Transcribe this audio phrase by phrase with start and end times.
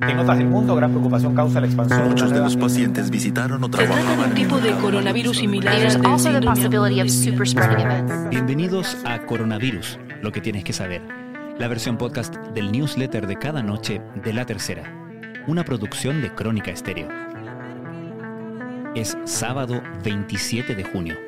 [0.00, 3.66] En otras del mundo, gran preocupación causa la expansión Muchos de los pacientes visitaron o
[3.66, 5.74] Se trata de trabajaban un tipo de coronavirus similar
[7.80, 8.30] events.
[8.30, 11.02] Bienvenidos a Coronavirus, lo que tienes que saber,
[11.58, 14.84] la versión podcast del newsletter de cada noche de La Tercera,
[15.48, 17.08] una producción de Crónica Estéreo.
[18.94, 21.27] Es sábado 27 de junio.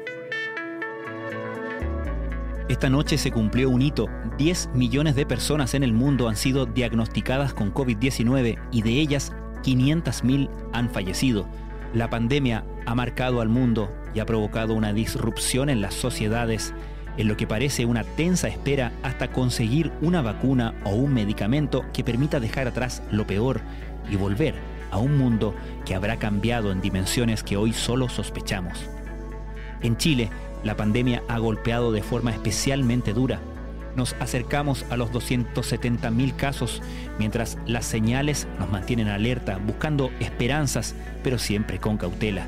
[2.71, 4.07] Esta noche se cumplió un hito.
[4.39, 9.33] 10 millones de personas en el mundo han sido diagnosticadas con COVID-19 y de ellas
[9.65, 11.49] 500.000 han fallecido.
[11.95, 16.73] La pandemia ha marcado al mundo y ha provocado una disrupción en las sociedades
[17.17, 22.05] en lo que parece una tensa espera hasta conseguir una vacuna o un medicamento que
[22.05, 23.63] permita dejar atrás lo peor
[24.09, 24.55] y volver
[24.93, 28.89] a un mundo que habrá cambiado en dimensiones que hoy solo sospechamos.
[29.83, 30.31] En Chile,
[30.65, 33.41] la pandemia ha golpeado de forma especialmente dura.
[33.97, 36.83] Nos acercamos a los 270.000 casos,
[37.19, 42.47] mientras las señales nos mantienen alerta, buscando esperanzas, pero siempre con cautela.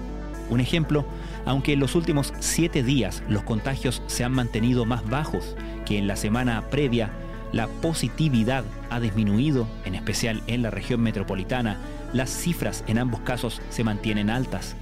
[0.51, 1.05] Un ejemplo,
[1.45, 6.07] aunque en los últimos siete días los contagios se han mantenido más bajos que en
[6.07, 7.11] la semana previa,
[7.53, 11.79] la positividad ha disminuido, en especial en la región metropolitana.
[12.13, 14.77] Las cifras en ambos casos se mantienen altas.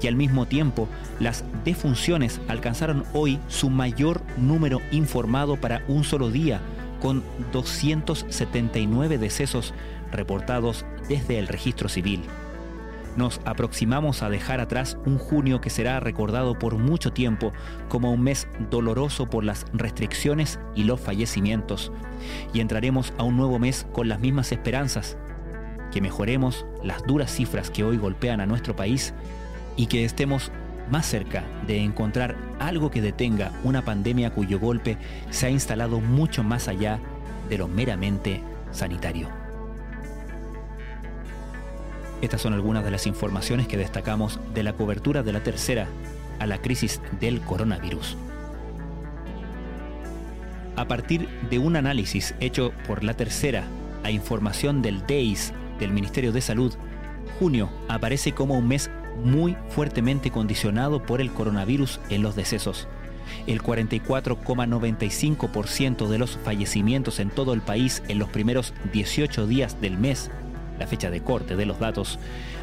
[0.00, 0.88] Y al mismo tiempo,
[1.20, 6.60] las defunciones alcanzaron hoy su mayor número informado para un solo día,
[7.00, 9.74] con 279 decesos
[10.12, 12.22] reportados desde el registro civil.
[13.16, 17.52] Nos aproximamos a dejar atrás un junio que será recordado por mucho tiempo
[17.88, 21.92] como un mes doloroso por las restricciones y los fallecimientos.
[22.54, 25.18] Y entraremos a un nuevo mes con las mismas esperanzas,
[25.92, 29.12] que mejoremos las duras cifras que hoy golpean a nuestro país
[29.76, 30.50] y que estemos
[30.90, 34.98] más cerca de encontrar algo que detenga una pandemia cuyo golpe
[35.30, 36.98] se ha instalado mucho más allá
[37.48, 38.40] de lo meramente
[38.72, 39.28] sanitario.
[42.20, 45.88] Estas son algunas de las informaciones que destacamos de la cobertura de la tercera
[46.38, 48.16] a la crisis del coronavirus.
[50.76, 53.64] A partir de un análisis hecho por la tercera
[54.04, 56.74] a información del DEIS del Ministerio de Salud,
[57.38, 58.90] junio aparece como un mes
[59.24, 62.86] muy fuertemente condicionado por el coronavirus en los decesos.
[63.46, 69.96] El 44,95% de los fallecimientos en todo el país en los primeros 18 días del
[69.96, 70.28] mes,
[70.78, 72.18] la fecha de corte de los datos,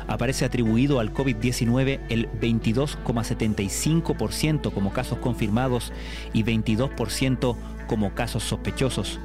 [0.08, 5.94] aparece atribuido al COVID-19 el 22,75% como casos confirmados
[6.34, 7.56] y 22%
[7.88, 9.20] como casos sospechosos.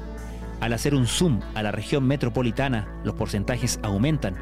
[0.61, 4.35] Al hacer un zoom a la región metropolitana, los porcentajes aumentan.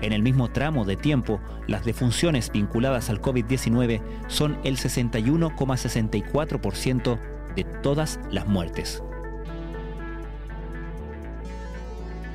[0.00, 7.18] En el mismo tramo de tiempo, las defunciones vinculadas al COVID-19 son el 61,64%
[7.56, 9.02] de todas las muertes.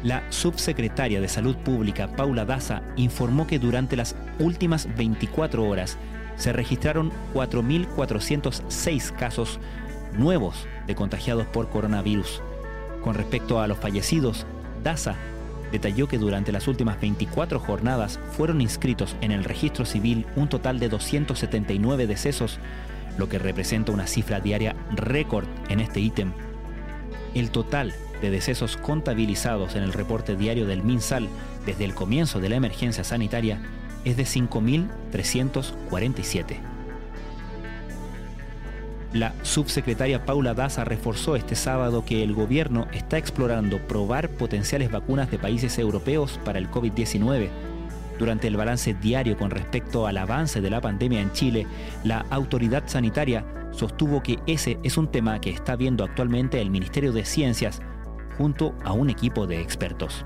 [0.04, 5.98] La subsecretaria de Salud Pública, Paula Daza, informó que durante las últimas 24 horas
[6.36, 9.62] se registraron 4.406 casos
[10.18, 12.42] nuevos de contagiados por coronavirus.
[13.02, 14.46] Con respecto a los fallecidos,
[14.84, 15.16] Daza
[15.74, 20.80] detalló que durante las últimas 24 jornadas fueron inscritos en el registro civil un total
[20.80, 22.60] de 279 decesos,
[23.18, 26.32] lo que representa una cifra diaria récord en este ítem.
[27.34, 27.92] El total
[28.22, 31.28] de decesos contabilizados en el reporte diario del MinSal
[31.66, 33.60] desde el comienzo de la emergencia sanitaria
[34.06, 36.73] es de 5.347.
[39.14, 45.30] La subsecretaria Paula Daza reforzó este sábado que el gobierno está explorando probar potenciales vacunas
[45.30, 47.50] de países europeos para el COVID-19.
[48.18, 51.68] Durante el balance diario con respecto al avance de la pandemia en Chile,
[52.04, 57.12] la autoridad sanitaria sostuvo que ese es un tema que está viendo actualmente el Ministerio
[57.14, 57.82] de Ciencias
[58.40, 60.26] junto a un equipo de expertos.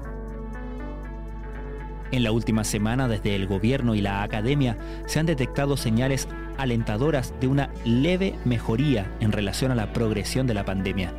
[2.11, 4.77] En la última semana, desde el gobierno y la academia,
[5.07, 10.53] se han detectado señales alentadoras de una leve mejoría en relación a la progresión de
[10.53, 11.13] la pandemia.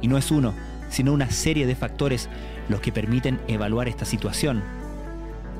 [0.00, 0.54] Y no es uno,
[0.90, 2.28] sino una serie de factores
[2.68, 4.62] los que permiten evaluar esta situación.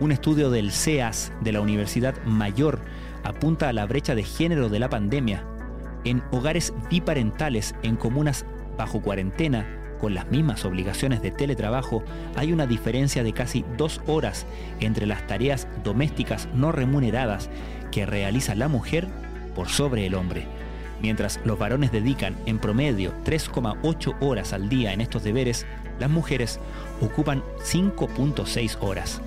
[0.00, 2.80] Un estudio del CEAS de la Universidad Mayor
[3.22, 5.44] apunta a la brecha de género de la pandemia.
[6.04, 8.44] En hogares biparentales en comunas
[8.76, 9.66] bajo cuarentena,
[10.00, 12.02] con las mismas obligaciones de teletrabajo,
[12.34, 14.46] hay una diferencia de casi dos horas
[14.80, 17.48] entre las tareas domésticas no remuneradas
[17.92, 19.06] que realiza la mujer
[19.54, 20.46] por sobre el hombre.
[21.00, 25.66] Mientras los varones dedican en promedio 3,8 horas al día en estos deberes,
[26.00, 26.58] las mujeres
[27.00, 29.20] ocupan 5.6 horas.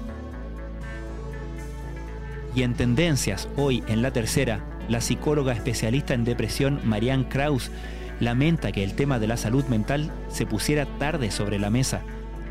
[2.54, 4.60] Y en tendencias, hoy en la tercera,
[4.90, 7.72] la psicóloga especialista en depresión Marianne Kraus
[8.20, 12.02] lamenta que el tema de la salud mental se pusiera tarde sobre la mesa.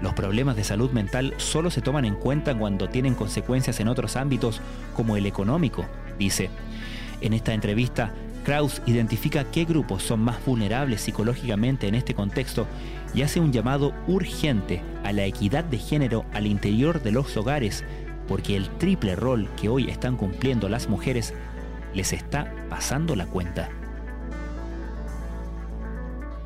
[0.03, 4.17] Los problemas de salud mental solo se toman en cuenta cuando tienen consecuencias en otros
[4.17, 4.61] ámbitos
[4.95, 5.87] como el económico,
[6.19, 6.51] dice.
[7.21, 8.13] En esta entrevista,
[8.45, 12.67] Kraus identifica qué grupos son más vulnerables psicológicamente en este contexto
[13.15, 17.85] y hace un llamado urgente a la equidad de género al interior de los hogares
[18.29, 21.35] porque el triple rol que hoy están cumpliendo las mujeres
[21.95, 23.69] les está pasando la cuenta.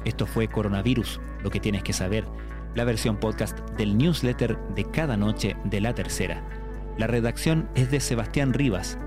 [0.04, 2.24] Esto fue Coronavirus, lo que tienes que saber,
[2.74, 6.42] la versión podcast del newsletter de cada noche de la tercera.
[6.96, 8.98] La redacción es de Sebastián Rivas,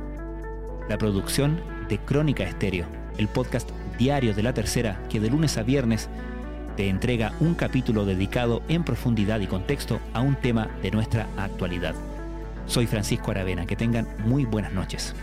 [0.90, 2.86] la producción de Crónica Estéreo,
[3.18, 6.10] el podcast diario de la tercera que de lunes a viernes
[6.76, 11.96] te entrega un capítulo dedicado en profundidad y contexto a un tema de nuestra actualidad.
[12.66, 15.14] Soy Francisco Aravena, que tengan muy buenas noches.